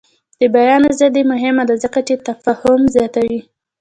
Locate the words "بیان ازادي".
0.55-1.23